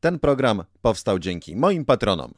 [0.00, 2.34] Ten program powstał dzięki moim patronom.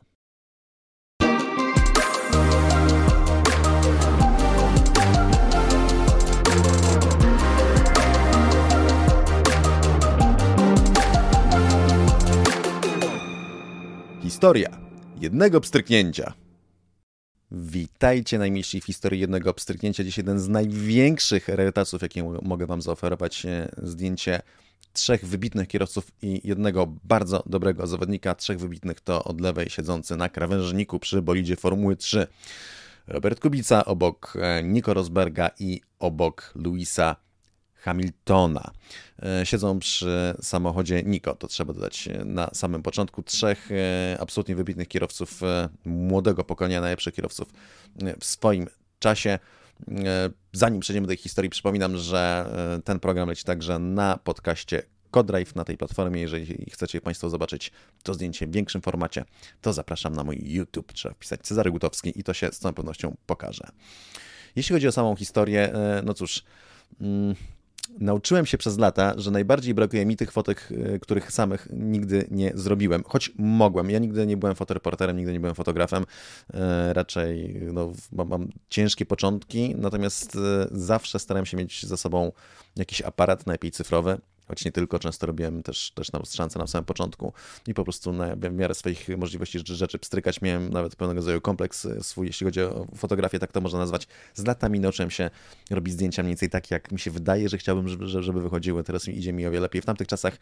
[14.22, 14.68] Historia
[15.20, 16.32] jednego pstryknięcia.
[17.50, 20.04] Witajcie najmilsi w historii jednego pstryknięcia.
[20.04, 23.46] Dziś jeden z największych rarytasów, jakie mogę Wam zaoferować.
[23.46, 24.40] E, zdjęcie
[24.92, 28.34] trzech wybitnych kierowców i jednego bardzo dobrego zawodnika.
[28.34, 32.26] Trzech wybitnych to od lewej siedzący na krawężniku przy bolidzie Formuły 3.
[33.06, 37.16] Robert Kubica obok e, Nico Rosberga i obok Luisa
[37.74, 38.70] Hamiltona.
[39.22, 43.22] E, siedzą przy samochodzie Nico, to trzeba dodać na samym początku.
[43.22, 45.40] Trzech e, absolutnie wybitnych kierowców
[45.84, 47.48] młodego pokolenia, najlepszych kierowców
[48.20, 48.66] w swoim
[48.98, 49.38] czasie.
[50.52, 52.50] Zanim przejdziemy do tej historii, przypominam, że
[52.84, 56.20] ten program leci także na podcaście Codrive na tej platformie.
[56.20, 59.24] Jeżeli chcecie Państwo zobaczyć to zdjęcie w większym formacie,
[59.60, 60.92] to zapraszam na mój YouTube.
[60.92, 63.64] Trzeba wpisać Cezary Gutowski i to się z całą pewnością pokaże.
[64.56, 65.72] Jeśli chodzi o samą historię,
[66.04, 66.44] no cóż.
[67.00, 67.34] Mm,
[67.98, 72.52] nauczyłem się przez lata, że najbardziej brakuje mi tych fotek, e, których samych nigdy nie
[72.54, 73.90] zrobiłem, choć mogłem.
[73.90, 76.06] Ja nigdy nie byłem fotoreporterem, nigdy nie byłem fotografem,
[76.54, 82.32] e, raczej no, mam, mam ciężkie początki, natomiast e, zawsze starałem się mieć ze sobą
[82.76, 84.18] jakiś aparat, najlepiej cyfrowy,
[84.50, 87.32] choć nie tylko, często robiłem też, też na lustrzance na samym początku
[87.66, 90.40] i po prostu na, w miarę swoich możliwości rzeczy pstrykać.
[90.40, 94.06] Miałem nawet pewnego rodzaju kompleks swój, jeśli chodzi o fotografię, tak to można nazwać.
[94.34, 95.30] Z latami nauczyłem się
[95.70, 98.84] robić zdjęcia mniej więcej tak, jak mi się wydaje, że chciałbym, żeby, żeby wychodziły.
[98.84, 99.82] Teraz idzie mi o wiele lepiej.
[99.82, 100.38] W tamtych czasach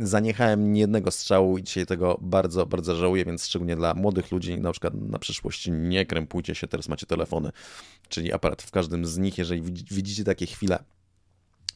[0.00, 4.72] zaniechałem niejednego strzału i dzisiaj tego bardzo, bardzo żałuję, więc szczególnie dla młodych ludzi, na
[4.72, 7.50] przykład na przyszłość nie krępujcie się, teraz macie telefony,
[8.08, 9.38] czyli aparat w każdym z nich.
[9.38, 10.78] Jeżeli widzicie takie chwile,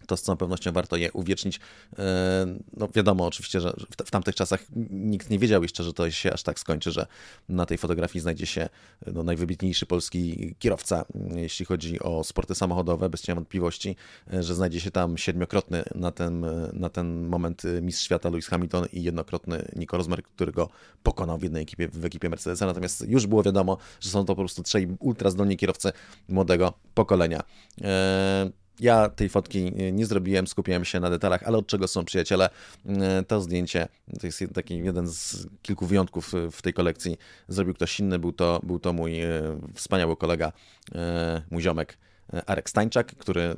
[0.07, 1.61] to z całą pewnością warto je uwiecznić.
[1.99, 3.75] E, no wiadomo oczywiście, że
[4.07, 7.07] w tamtych czasach nikt nie wiedział jeszcze, że to się aż tak skończy, że
[7.49, 8.69] na tej fotografii znajdzie się
[9.07, 13.97] no, najwybitniejszy polski kierowca, jeśli chodzi o sporty samochodowe, bez cienia wątpliwości,
[14.33, 18.87] e, że znajdzie się tam siedmiokrotny na ten, na ten moment mistrz świata Lewis Hamilton
[18.93, 20.69] i jednokrotny Nico Rosberg, który go
[21.03, 22.67] pokonał w jednej ekipie, w ekipie Mercedesa.
[22.67, 25.93] Natomiast już było wiadomo, że są to po prostu trzej ultra zdolni kierowcy
[26.29, 27.43] młodego pokolenia.
[27.83, 32.51] Eee, ja tej fotki nie zrobiłem, skupiłem się na detalach, ale od czego są przyjaciele?
[32.87, 33.89] E, to zdjęcie
[34.21, 37.19] to jest taki jeden z kilku wyjątków w tej kolekcji.
[37.49, 39.31] Zrobił ktoś inny, był to, był to mój e,
[39.75, 40.53] wspaniały kolega,
[40.95, 41.99] e, mój ziomek.
[42.47, 43.55] Arek Stańczak, który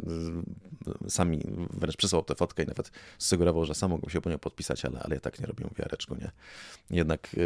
[1.08, 4.38] sam mi wręcz przysłał tę fotkę i nawet sugerował, że sam mógłbym się po nią
[4.38, 6.30] podpisać, ale, ale ja tak nie robię, wiareczku, nie.
[6.90, 7.36] Jednak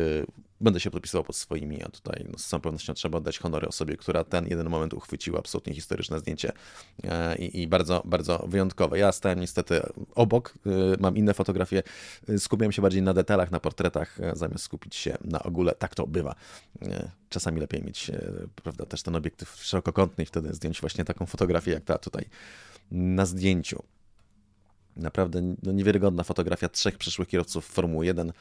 [0.60, 3.97] będę się podpisywał pod swoimi, a tutaj no, z całą pewnością trzeba oddać honory osobie,
[3.97, 6.53] która ten jeden moment uchwyciła, absolutnie historyczne zdjęcie
[7.04, 8.98] y, i bardzo, bardzo wyjątkowe.
[8.98, 9.81] Ja stałem niestety
[10.15, 11.82] obok, y, mam inne fotografie,
[12.28, 15.75] y, skupiałem się bardziej na detalach, na portretach, e, zamiast skupić się na ogóle.
[15.75, 16.34] Tak to bywa.
[17.28, 18.10] Czasami lepiej mieć,
[18.62, 22.25] prawda, też ten obiektyw szerokokątny i wtedy zdjąć właśnie taką fotografię jak ta tutaj
[22.91, 23.82] na zdjęciu.
[24.97, 28.32] Naprawdę no, niewiarygodna fotografia trzech przyszłych kierowców Formuły 1 Mm,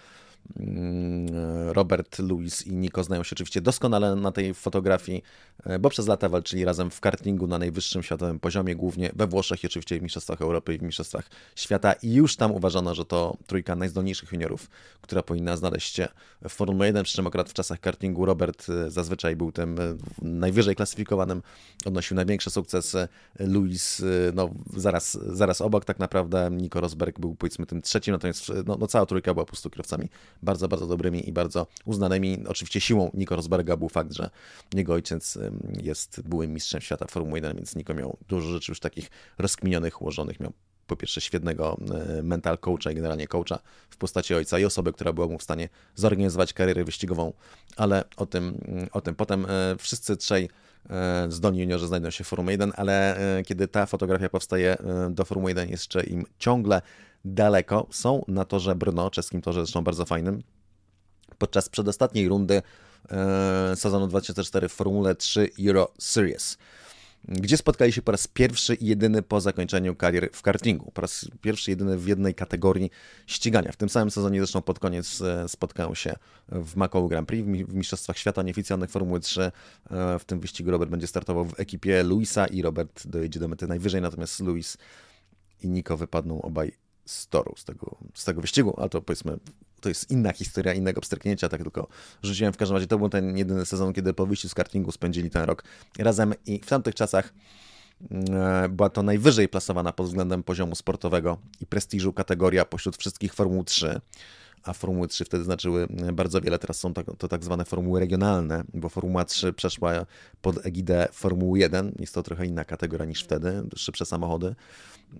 [1.73, 5.23] Robert, Louis i Nico znają się oczywiście doskonale na tej fotografii,
[5.65, 9.63] e, bo przez lata walczyli razem w kartingu na najwyższym światowym poziomie, głównie we Włoszech
[9.63, 11.93] i oczywiście w Mistrzostwach Europy i w Mistrzostwach Świata.
[11.93, 14.69] I już tam uważano, że to trójka najzdolniejszych juniorów,
[15.01, 16.07] która powinna znaleźć się
[16.49, 19.95] w Formule 1, przy czym akurat w czasach kartingu Robert e, zazwyczaj był tym e,
[20.21, 21.41] najwyżej klasyfikowanym,
[21.85, 23.07] odnosił największe sukcesy.
[23.39, 24.01] Louis
[24.33, 28.87] no, zaraz, zaraz obok tak naprawdę, Nico Rosberg był powiedzmy tym trzecim, natomiast no, no
[28.87, 30.09] cała trójka była po prostu kierowcami
[30.43, 32.37] bardzo, bardzo dobrymi i bardzo uznanymi.
[32.47, 34.29] Oczywiście siłą Nico Rosberga był fakt, że
[34.73, 35.37] jego ojciec
[35.81, 40.39] jest byłym mistrzem świata Formuły 1, więc Nico miał dużo rzeczy już takich rozkminionych, ułożonych.
[40.39, 40.53] Miał
[40.89, 41.77] po pierwsze świetnego
[42.17, 43.59] e, mental coacha i generalnie coacha
[43.89, 47.33] w postaci ojca i osoby, która była mu w stanie zorganizować karierę wyścigową,
[47.77, 48.61] ale o tym,
[48.91, 50.49] o tym potem e, wszyscy trzej
[50.89, 54.77] e, zdolni juniorzy znajdą się w Formule 1, ale kiedy ta fotografia powstaje
[55.09, 56.81] do Formuły 1 jeszcze im ciągle
[57.25, 57.87] daleko.
[57.91, 60.43] Są na torze Brno, czeskim torze zresztą bardzo fajnym.
[61.37, 62.61] Podczas przedostatniej rundy
[63.11, 66.57] e, sezonu 2004 w Formule 3 Euro Series
[67.27, 70.91] gdzie spotkali się po raz pierwszy i jedyny po zakończeniu karier w kartingu.
[70.91, 72.89] Po raz pierwszy jedyny w jednej kategorii
[73.27, 73.71] ścigania.
[73.71, 76.15] W tym samym sezonie zresztą pod koniec e, spotkają się
[76.49, 79.41] w Macau Grand Prix, w Mistrzostwach Świata Nieoficjalnych Formuły 3.
[79.41, 79.51] E,
[80.19, 84.01] w tym wyścigu Robert będzie startował w ekipie Luisa i Robert dojedzie do mety najwyżej,
[84.01, 84.77] natomiast Luis
[85.61, 86.71] i Nico wypadną obaj
[87.09, 89.37] z toru, z tego, z tego wyścigu, ale to powiedzmy,
[89.81, 91.87] to jest inna historia, innego pstryknięcia, tak tylko
[92.23, 92.87] rzuciłem w każdym razie.
[92.87, 95.63] To był ten jedyny sezon, kiedy po wyjściu z kartingu spędzili ten rok
[95.99, 97.33] razem i w tamtych czasach
[98.11, 103.63] mm, była to najwyżej plasowana pod względem poziomu sportowego i prestiżu kategoria pośród wszystkich Formuł
[103.63, 104.01] 3.
[104.63, 106.59] a Formuły 3 wtedy znaczyły bardzo wiele.
[106.59, 110.05] Teraz są tak, to tak zwane formuły regionalne, bo Formuła 3 przeszła
[110.41, 111.95] pod egidę Formuły 1.
[111.99, 114.55] Jest to trochę inna kategoria niż wtedy, szybsze samochody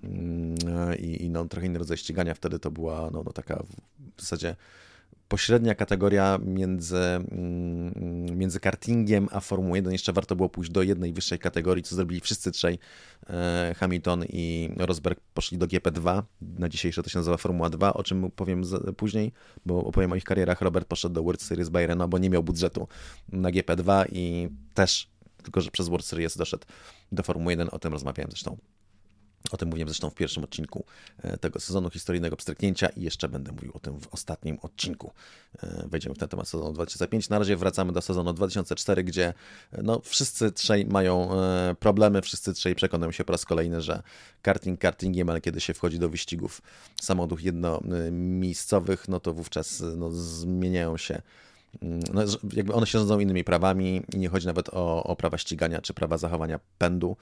[0.03, 0.55] mm,
[0.99, 2.33] i, i no, trochę inny rodzaj ścigania.
[2.33, 3.63] Wtedy to była no, no taka
[4.17, 4.55] w zasadzie
[5.29, 9.93] pośrednia kategoria między, mm, między kartingiem a Formułą 1.
[9.93, 12.79] Jeszcze warto było pójść do jednej wyższej kategorii, co zrobili wszyscy trzej.
[13.29, 16.23] E, Hamilton i Rosberg poszli do GP2.
[16.41, 18.63] Na dzisiejsze to się nazywa Formuła 2, o czym powiem
[18.97, 19.31] później,
[19.65, 20.61] bo opowiem o ich karierach.
[20.61, 22.87] Robert poszedł do World Series Bayernu, bo nie miał budżetu
[23.31, 25.09] na GP2 i też,
[25.43, 26.65] tylko że przez World Series doszedł
[27.11, 27.69] do Formuły 1.
[27.71, 28.57] O tym rozmawiałem zresztą
[29.51, 30.85] o tym mówiłem zresztą w pierwszym odcinku
[31.23, 35.11] e, tego sezonu historyjnego pstryknięcia i jeszcze będę mówił o tym w ostatnim odcinku.
[35.63, 37.29] E, wejdziemy w ten temat sezonu 2005.
[37.29, 39.33] Na razie wracamy do sezonu 2004, gdzie
[39.71, 41.29] e, no, wszyscy trzej mają
[41.79, 44.03] problemy, wszyscy trzej przekonują się po raz kolejny, że
[44.41, 46.61] karting kartingiem, ale kiedy się wchodzi do wyścigów
[47.01, 51.21] samochodów jednomiejscowych, no to wówczas no, zmieniają się
[51.81, 52.21] mm, no,
[52.53, 55.93] jakby one się rządzą innymi prawami i nie chodzi nawet o, o prawa ścigania czy
[55.93, 57.17] prawa zachowania pędu,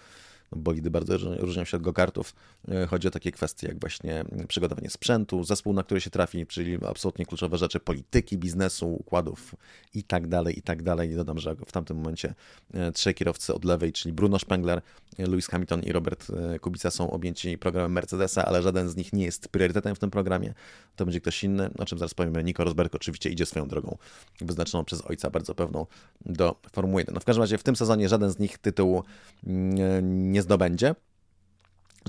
[0.52, 2.36] bolidy bardzo różnią się od go-kartów.
[2.68, 6.78] E, chodzi o takie kwestie jak właśnie przygotowanie sprzętu, zespół, na który się trafi, czyli
[6.86, 9.56] absolutnie kluczowe rzeczy polityki, biznesu, układów
[9.94, 11.16] i tak dalej, i tak dalej.
[11.16, 12.34] Dodam, że w tamtym momencie
[12.74, 14.82] e, trzej kierowcy od lewej, czyli Bruno Spengler,
[15.18, 19.26] Lewis Hamilton i Robert e, Kubica są objęci programem Mercedesa, ale żaden z nich nie
[19.26, 20.54] jest priorytetem w tym programie.
[20.96, 22.44] To będzie ktoś inny, o czym zaraz powiemy.
[22.44, 23.98] Nico Rosberg oczywiście idzie swoją drogą,
[24.42, 25.86] wyznaczoną przez ojca bardzo pewną
[26.26, 27.14] do Formuły 1.
[27.14, 29.04] No w każdym razie w tym sezonie żaden z nich tytułu
[29.48, 30.96] mm, nie zdobędzie.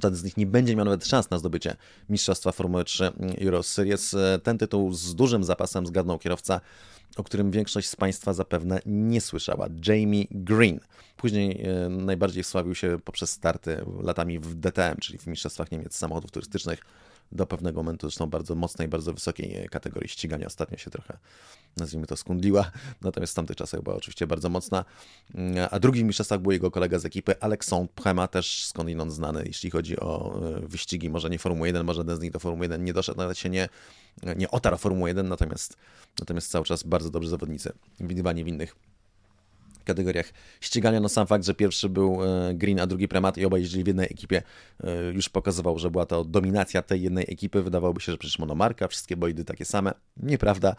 [0.03, 1.77] Żaden z nich nie będzie miał nawet szans na zdobycie
[2.09, 4.17] Mistrzostwa Formuły 3 Euro Series.
[4.43, 6.61] Ten tytuł z dużym zapasem zgarnął kierowca,
[7.17, 9.67] o którym większość z Państwa zapewne nie słyszała.
[9.87, 10.81] Jamie Green.
[11.17, 16.31] Później e, najbardziej sławił się poprzez starty latami w DTM, czyli w Mistrzostwach Niemiec Samochodów
[16.31, 16.81] Turystycznych
[17.33, 20.47] do pewnego momentu, zresztą bardzo mocnej, bardzo wysokiej kategorii ścigania.
[20.47, 21.19] Ostatnio się trochę,
[21.77, 22.71] nazwijmy to, skundliła,
[23.03, 24.85] natomiast w tamtych czasach była oczywiście bardzo mocna.
[25.71, 30.01] A drugim mistrzostwach był jego kolega z ekipy, Alexandre Prema, też skądinąd znany, jeśli chodzi
[30.01, 32.93] o e, wyścigi, może nie Formuły 1, może jeden z nich do Formuły 1 nie
[32.93, 33.69] doszedł, nawet się nie,
[34.37, 35.77] nie otarł Formuły 1, natomiast,
[36.21, 38.77] natomiast cały czas bardzo dobrzy zawodnicy, widywani innych
[39.89, 41.01] kategoriach ścigania.
[41.01, 43.87] No sam fakt, że pierwszy był e, Green, a drugi Premat i obaj jeździli w
[43.87, 44.43] jednej ekipie,
[44.85, 47.63] e, już pokazywał, że była to dominacja tej jednej ekipy.
[47.63, 49.93] Wydawałoby się, że przecież monomarka, wszystkie bolidy takie same.
[50.17, 50.77] Nieprawda.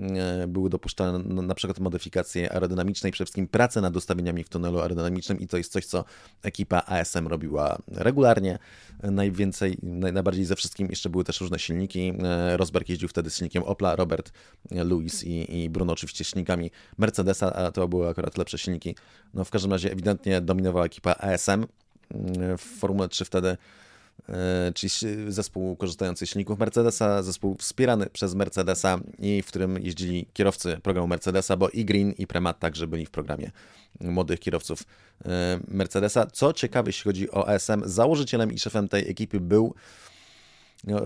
[0.00, 4.80] E, były dopuszczane na przykład modyfikacje aerodynamiczne i przede wszystkim prace nad ustawieniami w tunelu
[4.80, 6.04] aerodynamicznym i to jest coś, co
[6.42, 8.58] ekipa ASM robiła regularnie.
[9.02, 12.12] Najwięcej, najbardziej ze wszystkim jeszcze były też różne silniki.
[12.56, 14.32] Rosberg jeździł wtedy z silnikiem Opla, Robert,
[14.70, 18.96] Louis i, i Bruno oczywiście silnikami Mercedesa, a to były akurat lepsze silniki.
[19.34, 21.66] No w każdym razie ewidentnie dominowała ekipa ASM mm,
[22.58, 23.56] w Formule 3 wtedy,
[24.28, 24.90] e, czyli
[25.28, 31.08] zespół korzystający z silników Mercedesa, zespół wspierany przez Mercedesa i w którym jeździli kierowcy programu
[31.08, 33.50] Mercedesa, bo i Green i Premat także byli w programie
[34.00, 34.82] młodych kierowców
[35.24, 36.26] e, Mercedesa.
[36.26, 39.74] Co ciekawe, jeśli chodzi o ASM, założycielem i szefem tej ekipy był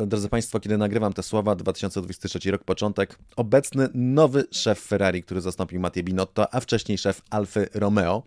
[0.06, 5.80] drodzy Państwo, kiedy nagrywam te słowa, 2023 rok, początek, obecny nowy szef Ferrari, który zastąpił
[5.80, 8.22] Mattie Binotto, a wcześniej szef Alfy Romeo,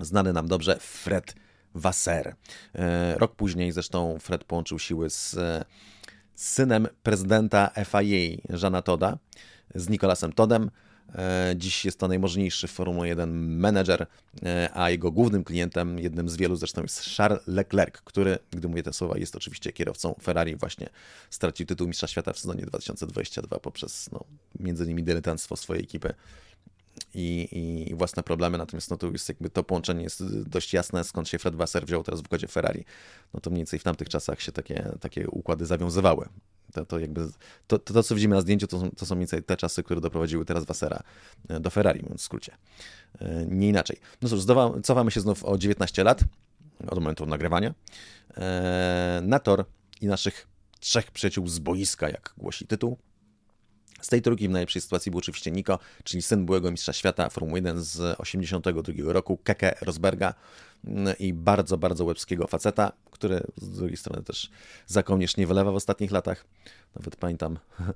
[0.00, 1.34] znany nam dobrze Fred
[1.74, 2.34] Wasser.
[2.74, 5.36] E, rok później zresztą Fred połączył siły z
[6.34, 9.18] synem prezydenta FIA, Żana Toda,
[9.74, 10.70] z Nicolasem Todem.
[11.14, 14.06] E, dziś jest to najmożniejszy w Formule 1 menedżer,
[14.42, 18.82] e, a jego głównym klientem, jednym z wielu zresztą jest Charles Leclerc, który, gdy mówię
[18.82, 20.88] te słowa, jest oczywiście kierowcą Ferrari, właśnie
[21.30, 24.24] stracił tytuł Mistrza Świata w sezonie 2022 poprzez no,
[24.60, 26.14] między innymi dyletanstwo swojej ekipy
[27.14, 27.48] i,
[27.90, 31.38] i, własne problemy, natomiast no to jest jakby to połączenie jest dość jasne, skąd się
[31.38, 32.84] Fred Wasser wziął teraz w układzie Ferrari.
[33.34, 36.28] No to mniej więcej w tamtych czasach się takie, takie układy zawiązywały.
[36.72, 37.28] To, to jakby,
[37.66, 39.82] to, to, to, co widzimy na zdjęciu, to są, to są mniej więcej te czasy,
[39.82, 41.02] które doprowadziły teraz Wassera
[41.48, 42.56] e, do Ferrari, mówiąc w skrócie.
[43.18, 44.00] E, nie inaczej.
[44.22, 44.40] No cóż,
[44.82, 46.24] cofamy się znów o 19 lat,
[46.88, 47.74] od momentu nagrywania,
[48.36, 49.64] e, na tor
[50.00, 50.46] i naszych
[50.80, 52.98] trzech przyjaciół z boiska, jak głosi tytuł.
[54.00, 57.58] Z tej trójki w najlepszej sytuacji był oczywiście Nico, czyli syn byłego mistrza świata Formuły
[57.58, 60.34] 1 z 82 roku, Keke Rosberga
[60.84, 64.50] mm, i bardzo, bardzo łebskiego faceta, który z drugiej strony też
[64.86, 66.44] za kołnierz nie wylewa w ostatnich latach.
[66.96, 67.58] Nawet pamiętam,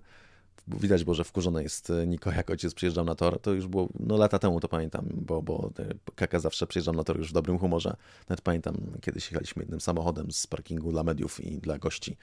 [0.69, 3.41] widać było, że wkurzony jest Niko, jak ojciec przyjeżdżał na tor.
[3.41, 5.71] To już było no, lata temu, to pamiętam, bo, bo
[6.15, 7.97] Kaka zawsze przyjeżdżał na tor już w dobrym humorze.
[8.29, 12.17] Nawet pamiętam, kiedyś jechaliśmy jednym samochodem z parkingu dla mediów i dla gości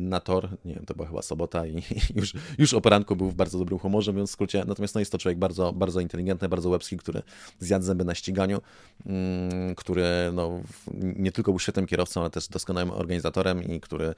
[0.00, 0.48] na tor.
[0.64, 1.82] Nie wiem, to była chyba sobota i
[2.20, 4.64] już, już o poranku był w bardzo dobrym humorze, mówiąc w skrócie.
[4.66, 7.22] Natomiast no, jest to człowiek bardzo, bardzo inteligentny, bardzo łebski, który
[7.58, 8.60] zjadł zęby na ściganiu,
[9.06, 10.60] mm, który no,
[11.02, 14.14] nie tylko był świetnym kierowcą, ale też doskonałym organizatorem i który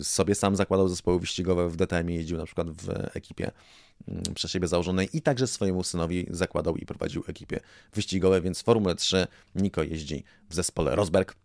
[0.00, 3.50] y, sobie sam zakładał zespoły wyścigowe w DTM jeździł na przykład w ekipie
[4.08, 7.60] mm, przez siebie założonej i także swojemu synowi zakładał i prowadził ekipie
[7.94, 11.36] wyścigowe, więc w Formule 3 Niko jeździ w zespole Rosberg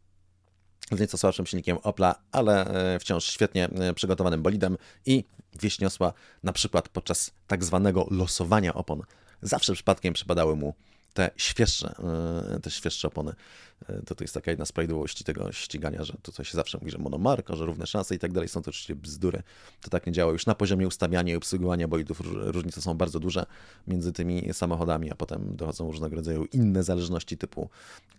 [0.91, 5.23] z nieco słabszym silnikiem Opla, ale e, wciąż świetnie e, przygotowanym bolidem i
[5.59, 9.01] wieść niosła na przykład podczas tak zwanego losowania opon.
[9.41, 10.73] Zawsze przypadkiem przypadały mu
[11.13, 11.95] te świeższe,
[12.55, 13.33] e, te świeższe opony.
[13.87, 16.77] E, to, to jest taka jedna z prawidłowości tego ścigania, że to, co się zawsze
[16.77, 19.43] mówi, że monomarka, że równe szanse i tak dalej, są to oczywiście bzdury.
[19.81, 20.31] To tak nie działa.
[20.31, 23.45] Już na poziomie ustawiania i obsługiwania bolidów różnice są bardzo duże
[23.87, 27.69] między tymi samochodami, a potem dochodzą różnego rodzaju inne zależności typu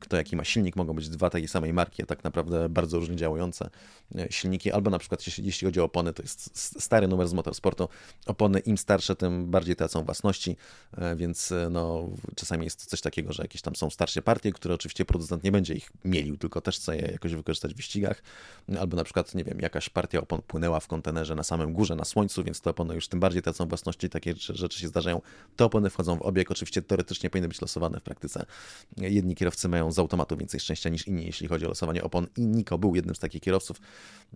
[0.01, 0.77] kto jaki ma silnik.
[0.77, 3.71] Mogą być dwa takiej samej marki, a tak naprawdę bardzo różnie działające
[4.15, 4.73] e, silniki.
[4.73, 7.89] Albo na przykład jeśli, jeśli chodzi o opony, to jest stary numer z motorsportu.
[8.27, 10.57] Opony im starsze, tym bardziej tracą własności,
[10.97, 15.05] e, więc no, czasami jest coś takiego, że jakieś tam są starsze partie, które oczywiście
[15.05, 18.23] producent nie nie będzie ich mielił, tylko też chce je jakoś wykorzystać w wyścigach.
[18.81, 22.05] Albo na przykład, nie wiem, jakaś partia opon płynęła w kontenerze na samym górze, na
[22.05, 25.21] słońcu, więc te opony już tym bardziej tracą własności, takie rzeczy się zdarzają.
[25.57, 28.47] Te opony wchodzą w obieg, oczywiście teoretycznie powinny być losowane w praktyce.
[28.97, 32.47] Jedni kierowcy mają z automatu więcej szczęścia niż inni, jeśli chodzi o losowanie opon i
[32.47, 33.81] Niko był jednym z takich kierowców.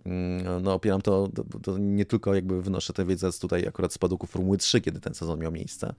[0.05, 3.93] Mm, no opieram to, to, to nie tylko jakby wynoszę tę wiedzę z tutaj akurat
[3.93, 5.93] z paduku Formuły 3, kiedy ten sezon miał miejsce,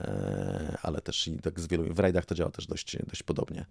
[0.00, 3.66] e, ale też i tak z wielu, w rajdach to działa też dość, dość podobnie.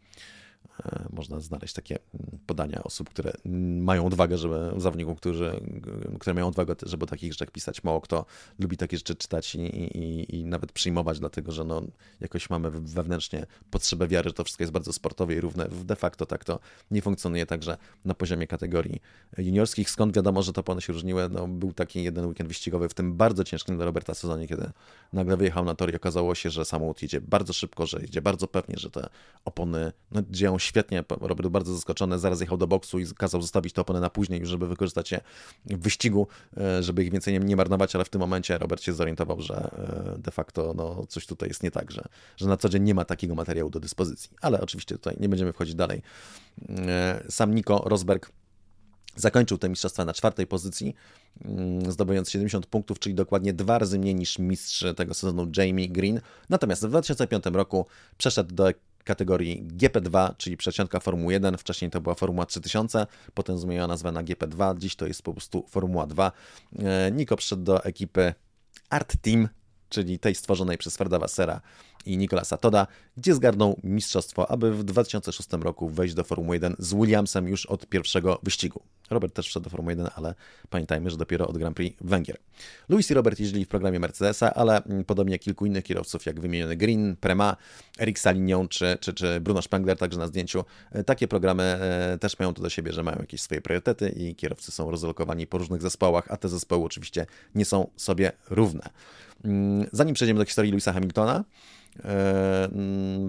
[0.86, 3.34] E, można znaleźć takie mm, podania osób, które
[3.81, 5.62] mają odwagę, żeby zawodników, którzy,
[6.20, 7.84] które mają odwagę, żeby o takich rzeczach pisać.
[7.84, 8.25] Mało kto
[8.60, 11.81] lubi takie rzeczy czytać i, i, i nawet przyjmować, dlatego że no,
[12.20, 15.67] jakoś mamy wewnętrznie potrzebę wiary, że to wszystko jest bardzo sportowe i równe.
[15.86, 16.60] De facto tak to
[16.91, 19.01] nie funkcjonuje także na poziomie kategorii
[19.38, 19.89] juniorskich.
[19.89, 21.29] Skąd wiadomo, że to one się różniły?
[21.29, 24.70] No, był taki jeden weekend wyścigowy, w tym bardzo ciężkim dla Roberta sezonie, kiedy
[25.13, 28.48] nagle wyjechał na tor i okazało się, że samochód jedzie bardzo szybko, że jedzie bardzo
[28.48, 29.10] pewnie, że te
[29.46, 31.03] opony no, dzieją świetnie.
[31.10, 34.45] Robert był bardzo zaskoczony, zaraz jechał do boksu i kazał zostawić te opony na później,
[34.45, 35.21] żeby wykorzystać je
[35.65, 38.93] w wyścigu, e, żeby ich więcej nie, nie marnować, ale w tym momencie Robert się
[38.93, 39.55] zorientował, że
[40.15, 42.03] e, de facto no, coś tutaj jest nie tak, że,
[42.38, 44.29] że na co dzień nie ma takiego materiału do dyspozycji.
[44.41, 46.01] Ale oczywiście tutaj nie będziemy wchodzić dalej.
[46.69, 48.31] E, sam Nico Rosberg
[49.15, 50.95] Zakończył te mistrzostwa na czwartej pozycji,
[51.45, 56.21] mm, zdobywając 70 punktów, czyli dokładnie dwa razy mniej niż mistrz tego sezonu Jamie Green.
[56.50, 57.86] Natomiast w 2005 roku
[58.17, 58.71] przeszedł do
[59.03, 61.58] kategorii GP2, czyli przeciątka Formuły 1.
[61.58, 65.65] Wcześniej to była Formuła 3000, potem zmieniła nazwę na GP2, dziś to jest po prostu
[65.70, 66.31] Formuła 2.
[66.79, 68.34] E, Niko przyszedł do ekipy
[68.89, 69.50] Art Team,
[69.89, 71.62] czyli tej stworzonej przez Freda Wassera
[72.05, 76.93] i Nicolasa Toda, gdzie zgarnął mistrzostwo, aby w 2006 roku wejść do Formuły 1 z
[76.93, 78.81] Williamsem już od pierwszego wyścigu.
[79.10, 80.36] Robert też wszedł do Formuły 1, ale
[80.70, 82.38] pamiętajmy, że dopiero od Grand Prix Węgier.
[82.89, 86.77] Louis i Robert jeździli w programie Mercedesa, ale podobnie jak kilku innych kierowców, jak wymieniony
[86.77, 87.58] Green, Prema,
[88.00, 92.39] Eric Salignon czy, czy, czy Bruno Spengler, także na zdjęciu, e, takie programy e, też
[92.39, 95.81] mają to do siebie, że mają jakieś swoje priorytety i kierowcy są rozlokowani po różnych
[95.81, 98.89] zespołach, a te zespoły oczywiście nie są sobie równe.
[99.43, 101.46] Mm, zanim przejdziemy do historii Louisa Hamiltona, mm,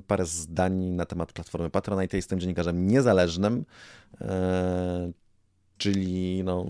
[0.06, 2.16] parę zdań na temat platformy Patronite.
[2.16, 3.64] Jestem dziennikarzem niezależnym,
[5.78, 6.66] czyli no,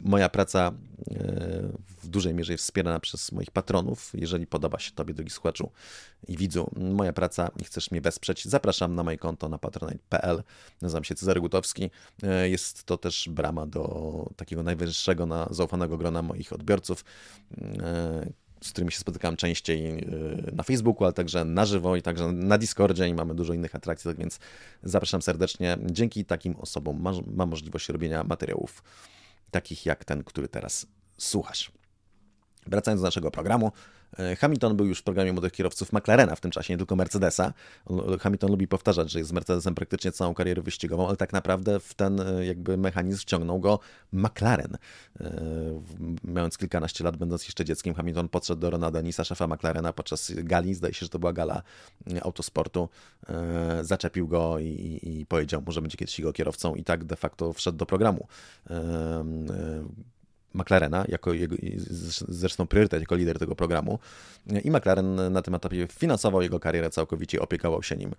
[0.00, 0.72] moja praca
[2.06, 4.12] w dużej mierze jest wspierana przez moich patronów.
[4.14, 5.70] Jeżeli podoba się Tobie, drogi słuchaczu
[6.28, 10.42] i widzu, moja praca i chcesz mnie wesprzeć, zapraszam na moje konto na patronite.pl.
[10.82, 11.90] Nazywam się Cezary Gutowski.
[12.22, 17.04] E, jest to też brama do takiego najwyższego, na zaufanego grona moich odbiorców
[17.58, 20.06] e, z którymi się spotykam częściej
[20.52, 24.08] na Facebooku, ale także na żywo i także na Discordzie i mamy dużo innych atrakcji,
[24.08, 24.38] tak więc
[24.82, 25.78] zapraszam serdecznie.
[25.84, 28.82] Dzięki takim osobom mam możliwość robienia materiałów
[29.50, 30.86] takich jak ten, który teraz
[31.18, 31.72] słuchasz.
[32.66, 33.72] Wracając do naszego programu,
[34.18, 37.52] e, Hamilton był już w programie młodych kierowców McLarena w tym czasie, nie tylko Mercedesa.
[38.20, 41.94] Hamilton lubi powtarzać, że jest z Mercedesem praktycznie całą karierę wyścigową, ale tak naprawdę w
[41.94, 43.78] ten e, jakby mechanizm wciągnął go
[44.12, 44.76] McLaren.
[45.20, 45.30] E,
[46.24, 50.74] mając kilkanaście lat, będąc jeszcze dzieckiem, Hamilton podszedł do Rona Denisa, szefa McLarena, podczas gali,
[50.74, 51.62] zdaje się, że to była gala
[52.22, 52.88] autosportu,
[53.82, 57.52] zaczepił go i, i powiedział mu, że będzie kiedyś jego kierowcą i tak de facto
[57.52, 58.26] wszedł do programu
[60.56, 61.56] McLarena, jako jego,
[62.28, 63.98] zresztą priorytet, jako lider tego programu.
[64.64, 68.14] I McLaren na tym etapie finansował jego karierę całkowicie, opiekował się nim.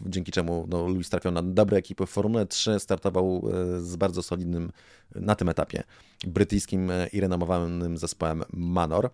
[0.00, 3.42] Dzięki czemu no, Lewis trafiał na dobre ekipy w Formule 3, startował
[3.76, 4.72] e, z bardzo solidnym
[5.14, 5.82] na tym etapie
[6.26, 9.10] brytyjskim i renomowanym zespołem Manor.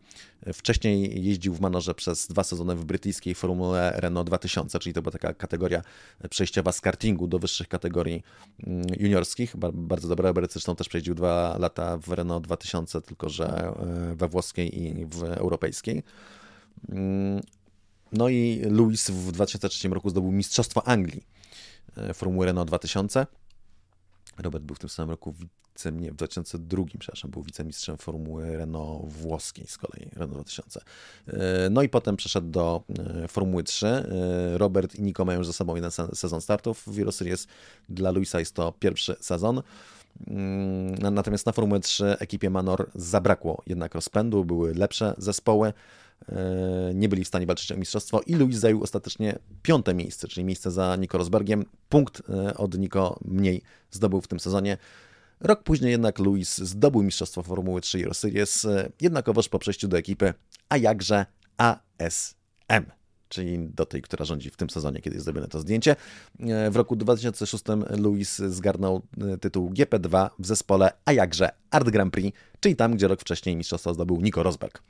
[0.53, 5.13] Wcześniej jeździł w Manorze przez dwa sezony w brytyjskiej Formule Renault 2000, czyli to była
[5.13, 5.83] taka kategoria
[6.31, 8.23] przejściowa z kartingu do wyższych kategorii
[8.67, 9.57] mm, juniorskich.
[9.73, 14.81] Bardzo dobra, zresztą też przejeździł dwa lata w Renault 2000, tylko że e, we włoskiej
[14.81, 16.03] i w europejskiej.
[16.89, 17.41] Mm,
[18.13, 21.23] no i Louis w 2003 roku zdobył Mistrzostwo Anglii
[21.97, 23.27] e, Formuły Renault 2000.
[24.39, 25.35] Robert był w tym samym roku
[25.79, 30.81] wicem, nie, w 2002, przepraszam, był wicemistrzem Formuły Renault włoskiej z kolei, Renault 2000.
[31.27, 32.83] E, no i potem przeszedł do
[33.25, 34.05] e, Formuły 3.
[34.55, 37.47] Robert i Nico mają już za sobą jeden sezon startów w Euroseries.
[37.89, 39.63] Dla Luisa jest to pierwszy sezon.
[40.27, 45.73] Mm, natomiast na Formułę 3 ekipie Manor zabrakło jednak rozpędu, były lepsze zespoły.
[46.29, 50.45] E, nie byli w stanie walczyć o mistrzostwo i Luis zajął ostatecznie piąte miejsce, czyli
[50.45, 51.65] miejsce za Nico Rosbergiem.
[51.89, 54.77] Punkt e, od Nico mniej zdobył w tym sezonie.
[55.41, 59.99] Rok później jednak Luis zdobył mistrzostwo Formuły 3 Euro Series, e, jednakowoż po przejściu do
[59.99, 60.35] ekipy,
[60.69, 62.85] a jakże ASM
[63.29, 65.97] czyli do tej, która rządzi w tym sezonie, kiedy jest zrobione to zdjęcie.
[66.71, 67.65] W roku 2006
[67.99, 69.03] Luis zgarnął
[69.41, 73.95] tytuł GP2 w zespole, a jakże Art Grand Prix, czyli tam, gdzie rok wcześniej mistrzostwo
[73.95, 74.83] zdobył Nico Rosberg.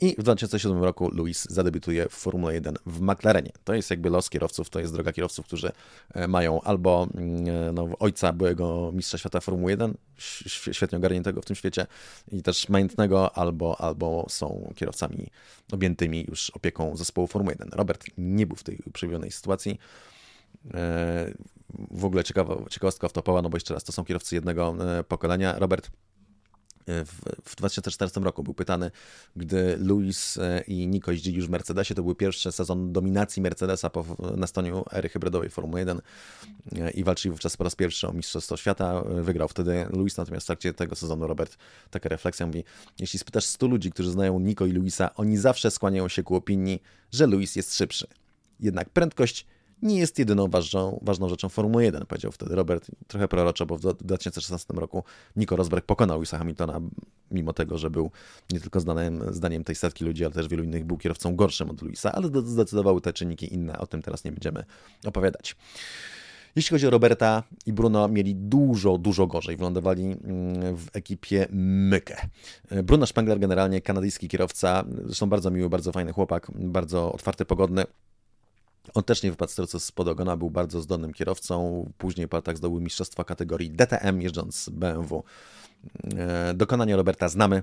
[0.00, 3.52] I w 2007 roku Luis zadebiutuje w Formule 1 w McLarenie.
[3.64, 5.72] To jest jakby los kierowców, to jest droga kierowców, którzy
[6.14, 9.94] e, mają albo mm, no, ojca byłego mistrza świata Formuły 1,
[10.72, 11.86] świetnie ogarniętego w tym świecie
[12.32, 15.30] i też majątnego, albo, albo są kierowcami
[15.72, 17.68] objętymi już opieką zespołu Formuły 1.
[17.72, 19.78] Robert nie był w tej uprzywilejnej sytuacji
[20.74, 21.32] e,
[21.90, 25.58] w ogóle ciekawa, ciekawostka wtopowa, no bo jeszcze raz, to są kierowcy jednego e, pokolenia.
[25.58, 25.90] Robert
[26.86, 28.90] w, w 2014 roku był pytany,
[29.36, 33.90] gdy Luis e, i Nico jeździli już w Mercedesie, to był pierwszy sezon dominacji Mercedesa
[33.90, 34.04] po
[34.36, 36.00] nastaniu ery hybrydowej Formuły 1
[36.76, 39.02] e, i walczyli wówczas po raz pierwszy o Mistrzostwo Świata.
[39.02, 41.56] Wygrał wtedy Luis, natomiast w trakcie tego sezonu Robert,
[41.90, 42.64] taka refleksja mówi,
[42.98, 46.82] jeśli spytasz 100 ludzi, którzy znają Nico i Luisa, oni zawsze skłaniają się ku opinii,
[47.12, 48.06] że Luis jest szybszy.
[48.60, 49.46] Jednak prędkość
[49.82, 52.90] nie jest jedyną ważną, ważną rzeczą Formuły 1, powiedział wtedy Robert.
[53.06, 55.04] Trochę proroczo, bo w 2016 roku
[55.36, 56.80] Nico Rosberg pokonał Luisa Hamiltona,
[57.30, 58.10] mimo tego, że był
[58.52, 58.80] nie tylko
[59.30, 63.00] zdaniem tej setki ludzi, ale też wielu innych był kierowcą gorszym od Luisa, ale zdecydowały
[63.00, 64.64] te czynniki inne, o tym teraz nie będziemy
[65.04, 65.56] opowiadać.
[66.56, 69.56] Jeśli chodzi o Roberta i Bruno, mieli dużo, dużo gorzej.
[69.56, 72.16] Wylądowali mm, w ekipie Mykę.
[72.82, 77.84] Bruno Spengler, generalnie kanadyjski kierowca, zresztą bardzo miły, bardzo fajny chłopak, bardzo otwarty, pogodny.
[78.94, 81.86] On też nie wypadł z spod ogona, był bardzo zdolnym kierowcą.
[81.98, 85.24] Później po latach zdobył mistrzostwa kategorii DTM, jeżdżąc BMW.
[86.16, 87.62] E, dokonania Roberta znamy.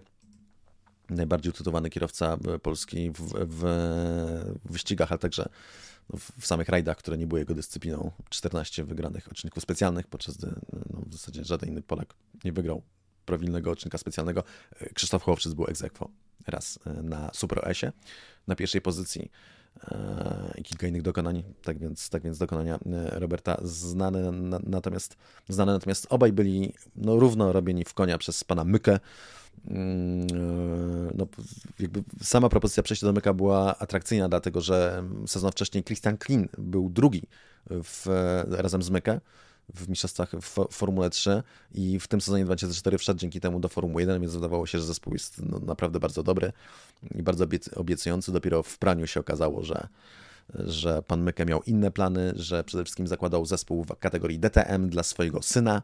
[1.09, 3.63] Najbardziej utytułowany kierowca polski w, w,
[4.65, 5.49] w wyścigach, ale także
[6.39, 8.11] w samych rajdach, które nie były jego dyscypliną.
[8.29, 10.47] 14 wygranych odcinków specjalnych, podczas gdy
[10.89, 12.81] no, w zasadzie żaden inny Polak nie wygrał
[13.25, 14.43] prawilnego odcinka specjalnego.
[14.79, 15.83] E, Krzysztof Hołowczyc był ex
[16.47, 17.91] raz e, na Super OS-ie
[18.47, 19.31] na pierwszej pozycji
[20.57, 24.31] i kilka innych dokonań, tak więc, tak więc dokonania e, Roberta znane,
[24.63, 25.17] natomiast,
[25.49, 28.99] znane natomiast obaj byli no, równo robieni w konia przez pana Mykę.
[29.67, 31.27] Mm, e, no,
[31.79, 36.89] jakby sama propozycja przejścia do Myka była atrakcyjna, dlatego że sezon wcześniej Christian Klin był
[36.89, 37.21] drugi
[37.69, 38.05] w,
[38.49, 39.19] razem z Mykę
[39.75, 44.01] w mistrzostwach w Formule 3 i w tym sezonie 2004 wszedł dzięki temu do Formuły
[44.01, 46.51] 1, więc wydawało się, że zespół jest no, naprawdę bardzo dobry
[47.15, 48.31] i bardzo obiecujący.
[48.31, 49.87] Dopiero w praniu się okazało, że,
[50.53, 55.03] że pan Mykę miał inne plany, że przede wszystkim zakładał zespół w kategorii DTM dla
[55.03, 55.81] swojego syna,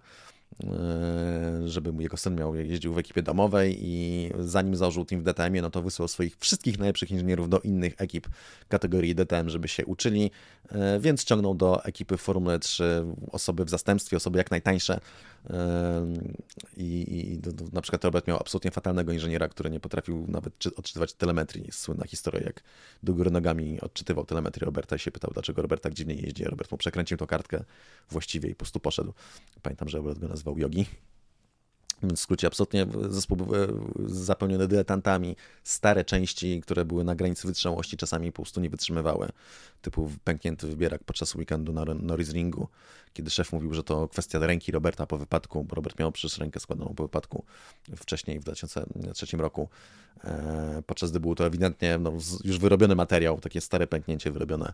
[1.66, 5.70] żeby jego syn miał, jeździł w ekipie domowej i zanim założył team w DTM-ie, no
[5.70, 8.28] to wysłał swoich wszystkich najlepszych inżynierów do innych ekip
[8.70, 10.32] kategorii DTM, żeby się uczyli,
[10.70, 15.00] e, więc ciągnął do ekipy Formuły 3 osoby w zastępstwie, osoby jak najtańsze,
[16.78, 17.40] i, i
[17.74, 21.72] na przykład Robert miał absolutnie fatalnego inżyniera, który nie potrafił nawet czy, odczytywać telemetrii.
[21.72, 22.64] Słynna historia, jak
[23.04, 26.44] do góry nogami odczytywał telemetrię Roberta i się pytał, dlaczego Robert tak dziwnie jeździ.
[26.44, 27.64] Robert mu przekręcił tą kartkę
[28.10, 29.14] właściwie i po prostu poszedł.
[29.62, 30.86] Pamiętam, że Robert go nazwał Yogi.
[32.04, 33.68] Więc w skrócie absolutnie zespół e,
[34.06, 35.36] zapełniony dyletantami.
[35.64, 39.30] Stare części, które były na granicy wytrzymałości, czasami po prostu nie wytrzymywały.
[39.82, 42.68] Typu pęknięty wybierak podczas weekendu na Norris Ringu,
[43.14, 46.60] kiedy szef mówił, że to kwestia ręki Roberta po wypadku, bo Robert miał przecież rękę
[46.60, 47.44] składaną po wypadku
[47.96, 49.70] wcześniej w 2003 roku.
[50.24, 52.12] E, podczas gdy był to ewidentnie no,
[52.44, 54.74] już wyrobiony materiał, takie stare pęknięcie wyrobione.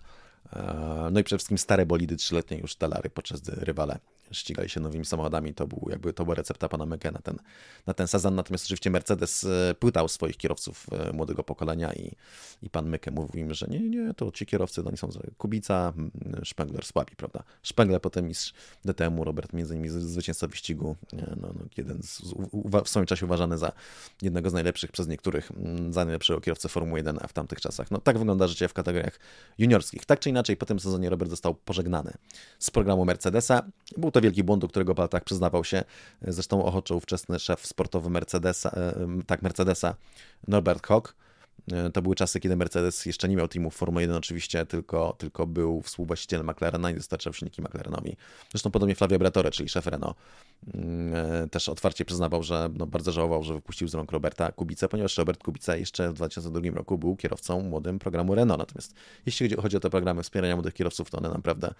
[0.54, 4.00] E, no i przede wszystkim stare bolidy trzyletnie już Dalary, podczas gdy rywale
[4.32, 5.54] ścigali się nowymi samochodami.
[5.54, 7.38] To, był, jakby, to była recepta pana Meke na ten,
[7.86, 8.36] na ten sezon.
[8.36, 12.12] Natomiast oczywiście Mercedes e, pytał swoich kierowców e, młodego pokolenia i,
[12.62, 15.94] i pan Myke mówił im, że nie, nie, to ci kierowcy, oni są Kubica,
[16.46, 17.44] Spengler słabi, prawda?
[17.64, 18.54] Spengler potem mistrz
[18.86, 22.22] DTM-u, Robert między innymi zwycięzca wyścigu, no, no, jeden z,
[22.86, 23.72] w swoim czasie uważany za
[24.22, 25.52] jednego z najlepszych przez niektórych,
[25.90, 27.92] za najlepszego kierowcę Formuły 1 w tamtych czasach.
[27.92, 29.20] No tak wygląda życie w kategoriach
[29.58, 30.06] juniorskich.
[30.06, 32.14] Tak czy inaczej, po tym sezonie Robert został pożegnany
[32.60, 33.64] z programu Mercedesa.
[33.98, 35.84] Był to wielki błąd, do którego Baltach przyznawał się.
[36.22, 38.94] Zresztą ochoczył ówczesny szef sportowy Mercedesa, e,
[39.28, 39.96] tak Mercedesa,
[40.48, 41.16] Norbert Koch.
[41.72, 45.16] E, to były czasy, kiedy Mercedes jeszcze nie miał teamu w Formule 1 oczywiście, tylko,
[45.18, 48.18] tylko był współwłaścicielem McLarena i dostarczał silniki McLarenowi.
[48.52, 50.18] Zresztą podobnie Flavio Briatore, czyli szef Renault,
[50.74, 54.88] mm, e, też otwarcie przyznawał, że no, bardzo żałował, że wypuścił z rąk Roberta Kubica,
[54.88, 58.60] ponieważ Robert Kubica jeszcze w 2002 roku był kierowcą młodym programu Renault.
[58.60, 58.94] Natomiast
[59.26, 61.74] jeśli chodzi o te programy wspierania młodych kierowców, to one naprawdę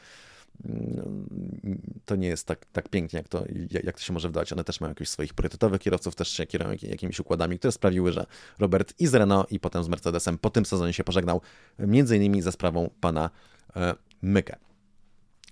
[2.06, 3.44] to nie jest tak, tak pięknie, jak to,
[3.84, 4.54] jak to się może wdać.
[4.54, 8.26] One też mają jakichś swoich priorytetowych kierowców, też się kierują jakimiś układami, które sprawiły, że
[8.60, 11.42] Robert i z Renault i potem z Mercedesem po tym sezonie się pożegnał,
[11.80, 13.30] między innymi za sprawą pana
[13.76, 14.56] e, Mykę.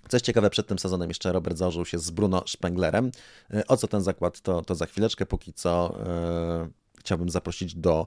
[0.08, 3.10] Coś ciekawe, przed tym sezonem jeszcze Robert założył się z Bruno Spenglerem.
[3.54, 5.26] E, o co ten zakład, to, to za chwileczkę.
[5.26, 6.79] Póki co e,
[7.10, 8.06] chciałbym zaprosić do,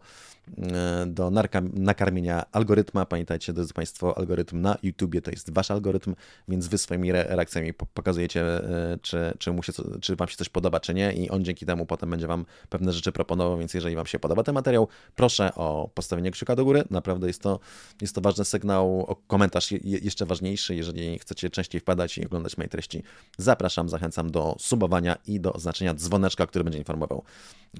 [0.57, 1.31] e, do
[1.73, 3.05] nakarmienia algorytma.
[3.05, 6.15] Pamiętajcie, drodzy Państwo, algorytm na YouTubie to jest Wasz algorytm,
[6.47, 10.79] więc Wy swoimi reakcjami pokazujecie, e, czy, czy, mu się, czy Wam się coś podoba,
[10.79, 14.05] czy nie i on dzięki temu potem będzie Wam pewne rzeczy proponował, więc jeżeli Wam
[14.05, 16.83] się podoba ten materiał, proszę o postawienie kciuka do góry.
[16.89, 17.59] Naprawdę jest to,
[18.01, 19.15] jest to ważny sygnał.
[19.27, 23.03] Komentarz jeszcze ważniejszy, jeżeli chcecie częściej wpadać i oglądać moje treści.
[23.37, 27.23] Zapraszam, zachęcam do subowania i do oznaczenia dzwoneczka, który będzie informował,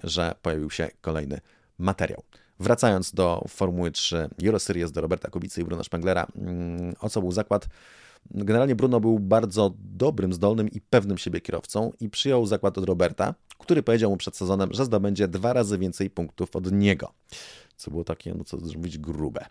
[0.03, 1.12] że pojawił się kolejny
[1.77, 2.23] materiał.
[2.59, 7.31] Wracając do Formuły 3 Euroseries, do Roberta Kubicy i Bruna Spenglera, mm, o co był
[7.31, 7.67] zakład?
[8.31, 13.35] Generalnie Bruno był bardzo dobrym, zdolnym i pewnym siebie kierowcą i przyjął zakład od Roberta,
[13.57, 17.13] który powiedział mu przed sezonem, że zdobędzie dwa razy więcej punktów od niego
[17.83, 19.45] co było takie, no co mówić, grube.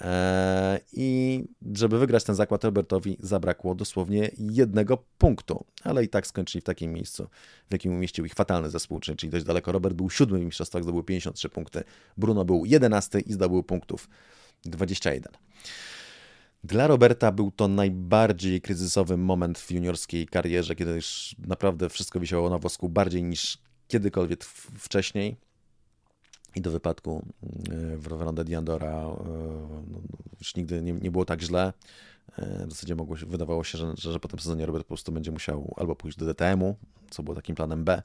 [0.00, 6.62] Eee, I żeby wygrać ten zakład, Robertowi zabrakło dosłownie jednego punktu, ale i tak skończyli
[6.62, 7.28] w takim miejscu,
[7.68, 9.72] w jakim umieścił ich fatalny zespół, czyli dość daleko.
[9.72, 11.84] Robert był siódmy w mistrzostwach, zdobył 53 punkty,
[12.16, 14.08] Bruno był jedenasty i zdobył punktów
[14.64, 15.32] 21.
[16.64, 22.50] Dla Roberta był to najbardziej kryzysowy moment w juniorskiej karierze, kiedy już naprawdę wszystko wisiało
[22.50, 24.44] na wosku bardziej niż kiedykolwiek
[24.78, 25.36] wcześniej
[26.56, 27.22] i do wypadku
[27.70, 29.14] mm, Ronda Diandora e,
[29.90, 29.98] no,
[30.38, 31.72] już nigdy nie, nie było tak źle.
[32.38, 34.88] E, w zasadzie mogło się, wydawało się, że, że, że po tym sezonie Robert po
[34.88, 36.76] prostu będzie musiał albo pójść do DTM-u,
[37.10, 38.02] co było takim planem B,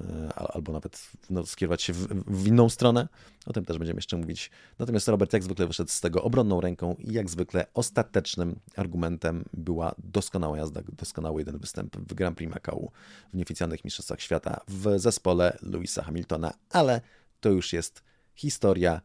[0.00, 3.08] e, albo nawet no, skierować się w, w, inną stronę.
[3.46, 4.50] O tym też będziemy jeszcze mówić.
[4.78, 9.94] Natomiast Robert jak zwykle wyszedł z tego obronną ręką i jak zwykle ostatecznym argumentem była
[9.98, 12.90] doskonała jazda, doskonały jeden występ w Grand Prix Macau
[13.32, 17.00] w nieoficjalnych mistrzostwach świata w zespole Louisa Hamiltona, ale
[17.40, 18.02] to już jest
[18.34, 19.00] historia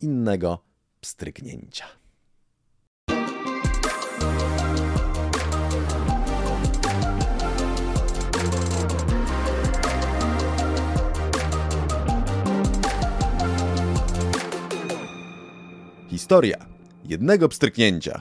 [0.00, 0.64] innego
[1.00, 1.84] pstryknięcia.
[16.12, 16.66] Historia
[17.04, 18.20] jednego pstryknięcia.